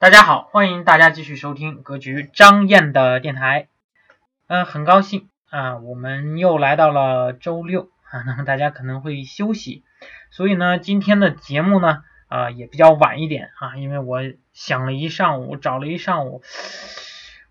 [0.00, 3.68] 大家好，欢迎大家继续收听格局张燕的电台。
[4.48, 9.84] 嗯，很高兴啊，我们又来到了周六啊，那么大家可能会休息，
[10.30, 14.20] 所以呢，今天的节目呢啊也比较晚一点啊，因为我
[14.52, 16.42] 想了一上午，找了一上午，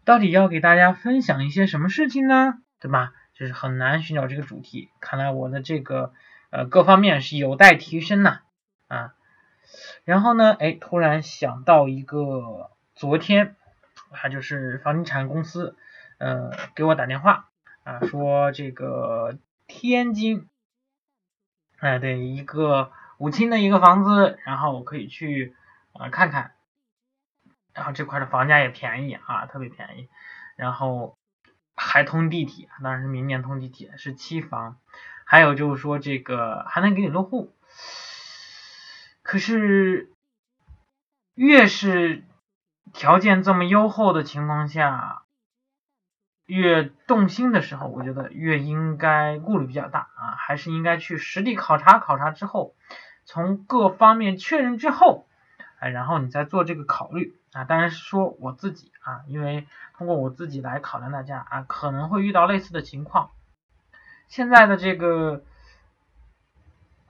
[0.03, 2.55] 到底要给大家分享一些什么事情呢？
[2.81, 3.13] 对吧？
[3.33, 6.11] 就是很难寻找这个主题，看来我的这个
[6.51, 8.41] 呃各方面是有待提升呐
[8.89, 9.13] 啊。
[10.03, 13.55] 然后呢，哎，突然想到一个，昨天，
[14.11, 15.75] 他就是房地产公司，
[16.17, 17.49] 呃，给我打电话
[17.83, 20.47] 啊，说这个天津，
[21.79, 25.55] 哎，对，一个五清的一个房子，然后我可以去
[25.93, 26.51] 啊看看，
[27.73, 30.09] 然后这块的房价也便宜啊，特别便宜，
[30.55, 31.17] 然后
[31.75, 34.77] 还通地铁，当然是明年通地铁，是期房，
[35.25, 37.53] 还有就是说这个还能给你落户。
[39.33, 40.11] 可是，
[41.33, 42.23] 越是
[42.93, 45.23] 条件这么优厚的情况下，
[46.45, 52.75] 越动心的时候，我觉得越应该顾虑比较大啊，还是应该去实地考察考察之后，
[53.25, 55.25] 从各方面确认之后，
[55.79, 57.63] 哎，然后你再做这个考虑啊。
[57.63, 59.65] 当然是说我自己啊，因为
[59.97, 63.31] 通过我自己来考量大家啊，可能会遇到类似的情况。
[64.27, 65.43] 现在的这个。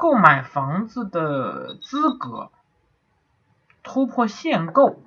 [0.03, 2.51] 购买房子的资格
[3.83, 5.01] 突破限购，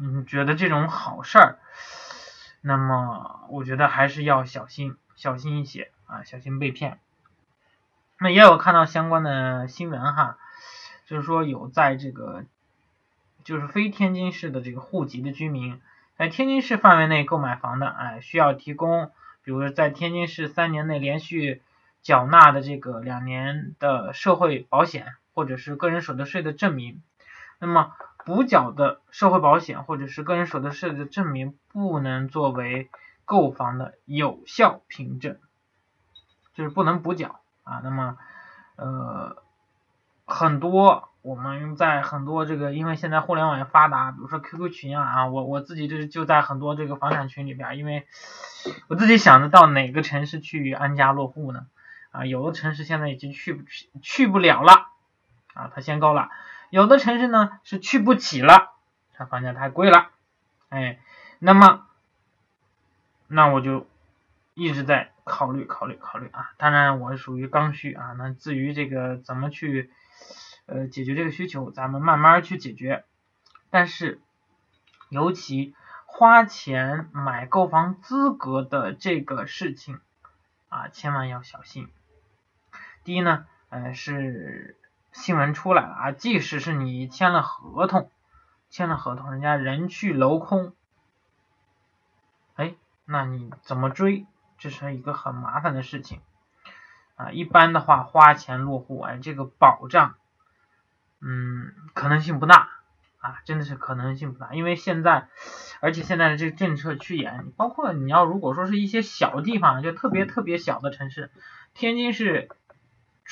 [0.00, 1.58] 你觉得这种好事儿？
[2.62, 6.98] 那么我觉得还是要小心，小心一些啊，小心被骗。
[8.18, 10.38] 那也有看到相关的新闻哈，
[11.04, 12.46] 就是说有在这个
[13.44, 15.78] 就是非天津市的这个户籍的居民，
[16.16, 19.12] 在天津市范围内购买房的，哎，需要提供，
[19.44, 21.60] 比如说在天津市三年内连续。
[22.02, 27.00] 缴纳的这个两年的社会保险或者是个人所得税的证明，
[27.58, 27.92] 那么
[28.24, 32.90] 补缴的社会保险或者是个人所得税的证明不能作为
[33.24, 35.38] 购房的有效凭证，
[36.54, 37.80] 就是不能补缴啊。
[37.84, 38.18] 那么
[38.76, 39.36] 呃
[40.24, 48.06] 很多我们在很多这个因为现在互联网也发达，比如说 QQ 群啊啊，我我自己就是就在很多这个房产群里边，因为
[48.88, 51.66] 我自己想着到哪个城市去安家落户呢？
[52.12, 54.86] 啊，有的城市现在已经去不去去不了了，
[55.54, 56.28] 啊，它限购了；
[56.70, 58.72] 有的城市呢是去不起了，
[59.14, 60.10] 它房价太贵了，
[60.68, 61.00] 哎，
[61.38, 61.86] 那么，
[63.28, 63.88] 那我就
[64.54, 66.52] 一直在考虑考虑考虑啊。
[66.58, 68.12] 当然，我属于刚需啊。
[68.18, 69.90] 那至于这个怎么去
[70.66, 73.04] 呃解决这个需求，咱们慢慢去解决。
[73.70, 74.20] 但是，
[75.08, 75.74] 尤其
[76.04, 79.98] 花钱买购房资格的这个事情
[80.68, 81.88] 啊，千万要小心。
[83.04, 84.78] 第一呢，呃，是
[85.10, 88.08] 新闻出来了啊，即使是你签了合同，
[88.70, 90.72] 签了合同，人家人去楼空，
[92.54, 94.24] 哎，那你怎么追？
[94.56, 96.20] 这是一个很麻烦的事情
[97.16, 97.32] 啊。
[97.32, 100.14] 一般的话，花钱落户，哎，这个保障，
[101.20, 102.68] 嗯，可能性不大
[103.18, 105.26] 啊，真的是可能性不大，因为现在，
[105.80, 111.32] 而且现在的这个政策趋严，包括你要如果说是一些小地方，就特别特别小的城市，
[111.74, 112.48] 天津市。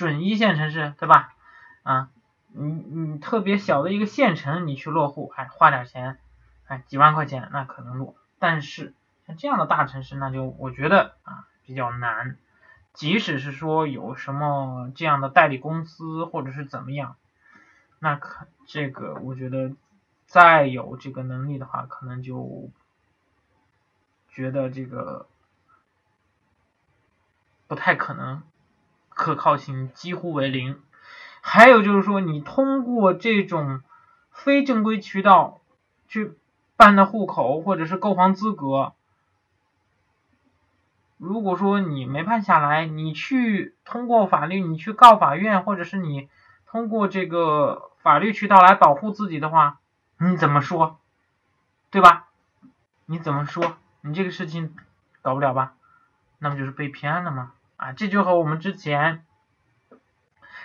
[0.01, 1.35] 准一线城市对吧？
[1.83, 2.09] 啊，
[2.55, 6.19] 你你特别小的一个县城，你去落户，哎，花点钱，
[6.67, 8.15] 哎，几万块钱那可能落。
[8.39, 8.95] 但是
[9.27, 12.39] 像这样的大城市，那就我觉得啊比较难。
[12.95, 17.17] 即使是说有什么这样的代理公司或者是怎么样，
[17.99, 19.75] 那可这个我觉得
[20.25, 22.71] 再有这个能力的话，可能就
[24.31, 25.29] 觉得这个
[27.67, 28.43] 不太可能。
[29.21, 30.81] 可靠性几乎为零，
[31.43, 33.83] 还有就是说，你通过这种
[34.31, 35.61] 非正规渠道
[36.09, 36.39] 去
[36.75, 38.95] 办的户口或者是购房资格，
[41.19, 46.31] 如果说你没办下来，你去通过法律，你去告法院，或者是你
[46.65, 49.81] 通过这个法律渠道来保护自己的话，
[50.17, 50.99] 你怎么说，
[51.91, 52.29] 对吧？
[53.05, 53.77] 你怎么说？
[54.01, 54.75] 你这个事情
[55.21, 55.75] 搞不了吧？
[56.39, 57.53] 那不就是被骗了吗？
[57.81, 59.25] 啊，这就和我们之前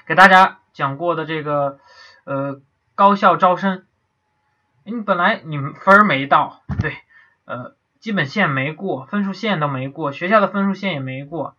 [0.06, 1.80] 给大家讲过的这个
[2.26, 2.60] 呃
[2.94, 3.86] 高校招生，
[4.84, 6.98] 你本来你分儿没到，对，
[7.46, 11.56] 呃基本线没过，分数线都没过，学校的分数线也没过，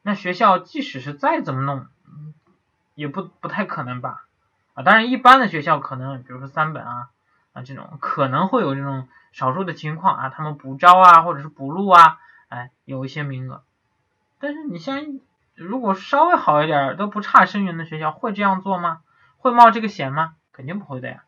[0.00, 1.86] 那学校即使是再怎么弄，
[2.94, 4.24] 也不不太可能吧？
[4.72, 7.10] 啊，当然一般的学校可能，比如说三本啊
[7.52, 12.16] 啊这种可能会有这种少数的情况啊，他们补招啊或者是补录啊，
[12.48, 13.62] 哎有一些名额。
[14.44, 15.20] 但是你像，
[15.54, 19.00] 如果稍微好一点儿都不差生源的学校，会这样做吗？
[19.38, 20.36] 会冒这个险吗？
[20.52, 21.24] 肯定不会的呀。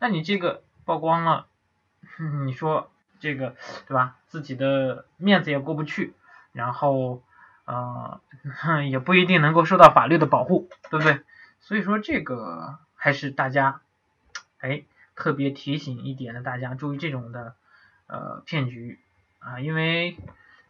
[0.00, 1.46] 那你这个曝光了，
[2.44, 2.90] 你说
[3.20, 3.54] 这个
[3.86, 4.16] 对吧？
[4.26, 6.14] 自己的面子也过不去，
[6.50, 7.22] 然后
[7.66, 8.20] 呃
[8.90, 11.20] 也不一定能够受到法律的保护，对不对？
[11.60, 13.80] 所以说这个还是大家
[14.58, 14.82] 哎
[15.14, 17.54] 特别提醒一点的，大家注意这种的
[18.08, 18.98] 呃骗局
[19.38, 20.16] 啊，因为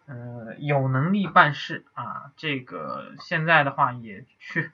[0.07, 4.71] 呃有能力办事啊，这个现在的话也去。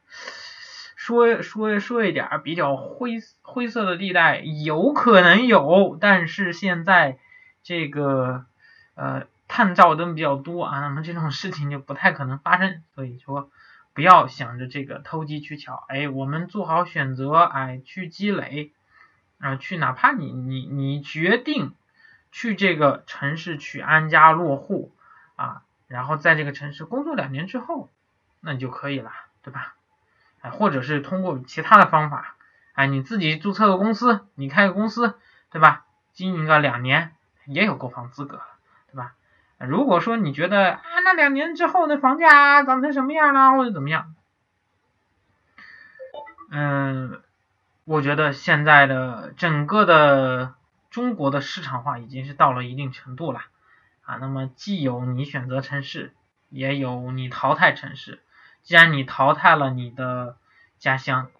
[0.94, 7.18] 说说说一点比较灰灰色的地带，有可能有，但是现在
[7.64, 8.44] 这个
[8.94, 12.84] 呃探照灯比较多啊，那么这种事情就不太可能发生。
[12.94, 13.50] 所以说
[13.94, 18.70] 不要想着这个投机取巧，哎，我们做好选择，哎，去积累
[19.40, 21.74] 啊，去哪怕你你你决定
[22.30, 24.92] 去这个城市去安家落户
[25.42, 27.88] 啊，然后在这个城市工作两年之后，
[28.40, 29.10] 那你就可以了，
[29.42, 29.74] 对吧？
[30.40, 32.36] 哎，或者是通过其他的方法，
[32.74, 35.18] 哎，你自己注册个公司，你开个公司，
[35.50, 35.84] 对吧？
[36.12, 37.16] 经营个两年
[37.46, 38.40] 也有购房资格，
[38.92, 39.14] 对吧？
[39.58, 44.14] 如果说你觉得啊，那两年之后的房价涨成什么样了，或者怎么样？
[46.50, 47.20] 嗯，
[47.84, 50.54] 我觉得现在的整个的
[50.90, 53.42] 中国的市场化已经是到了一定程度了
[54.02, 54.16] 啊。
[54.16, 56.14] 那么既有你选择城市，
[56.48, 58.20] 也有你淘汰城市。
[58.62, 60.36] 既然你淘汰了你的
[60.78, 61.30] 家乡，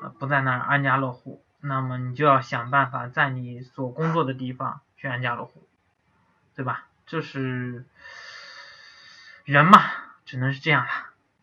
[0.00, 5.66] 呃，不在那儿安家落户，那么你就要想办法在你所工作的地方去安家落户，
[6.54, 6.86] 对吧？
[7.06, 7.84] 这是
[9.44, 9.80] 人嘛，
[10.24, 10.90] 只能是这样了。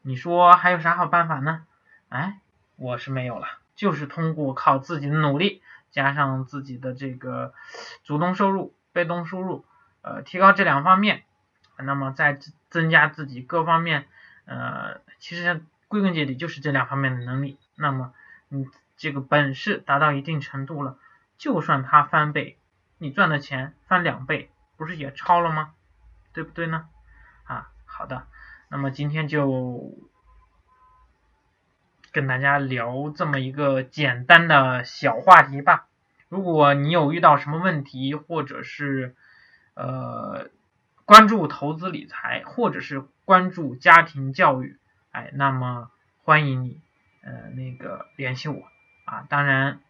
[0.01, 1.65] 你说还有啥好办法呢？
[2.09, 2.39] 哎，
[2.75, 7.53] 我是没有了，就是通过靠自己的努力，加上自己的这个
[8.03, 9.65] 主动收入、被动收入，
[10.05, 11.23] 呃，提高这两方面，
[11.79, 12.37] 那么再
[12.69, 14.05] 增加自己各方面。
[14.45, 17.57] 呃，其实归根结底就是这两方面的能力。
[17.73, 18.13] 那么
[18.47, 18.67] 你
[18.97, 20.99] 这个本事达到一定程度了，
[21.39, 22.59] 就算它翻倍，
[22.99, 25.73] 你赚的钱翻两倍，不是也超了吗？
[26.33, 26.87] 对不对呢？
[27.45, 28.27] 啊，好的，
[28.69, 29.97] 那么今天就
[32.11, 35.87] 跟大家聊这么一个简单的小话题吧。
[36.29, 39.15] 如果你有遇到什么问题，或者是
[39.75, 40.49] 呃。
[41.07, 44.79] 关注投资理财，或者是关注家庭教育，
[45.11, 45.91] 哎，那么
[46.23, 46.81] 欢迎你，
[47.21, 48.63] 呃，那个联系我
[49.05, 49.23] 啊。
[49.29, 49.81] 当然，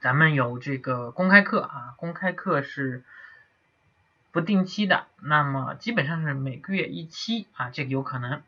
[0.00, 3.04] 咱们有这个公开课啊，公开课是
[4.30, 8.42] 不定期的，那么基本上是每个月一期啊，这个有可能。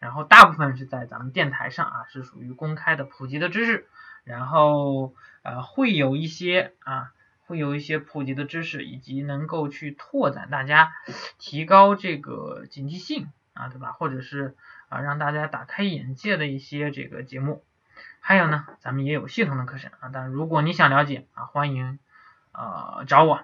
[0.00, 3.86] 然后大部分是在咱们电台上啊，是属于公开的普及的知识，
[4.24, 7.12] 然后呃会有一些啊。
[7.48, 10.92] 会有一些普及的知识，以及能够去拓展大家，
[11.38, 13.92] 提高这个警惕性啊，对吧？
[13.92, 14.54] 或者是
[14.90, 17.64] 啊让大家打开眼界的一些这个节目。
[18.20, 20.10] 还有呢，咱们也有系统的课程啊。
[20.10, 21.98] 当然，如果你想了解啊，欢迎
[22.52, 23.40] 呃找我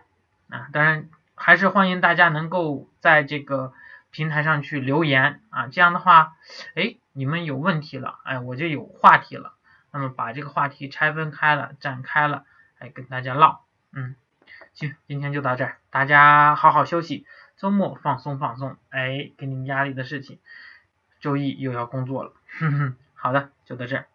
[0.51, 0.69] 啊。
[0.71, 3.73] 当然，还是欢迎大家能够在这个
[4.11, 5.69] 平台上去留言啊。
[5.69, 6.37] 这样的话，
[6.75, 9.55] 哎，你们有问题了，哎，我就有话题了。
[9.93, 12.45] 那么把这个话题拆分开了，展开了，
[12.79, 13.65] 哎，跟大家唠。
[13.97, 14.17] 嗯，
[14.73, 17.27] 行，今天就到这儿，大家好好休息，
[17.57, 20.41] 周末放松放松，哎，给你们压力的事情，
[21.21, 24.07] 周一又要工作了，哼哼，好的，就到这儿。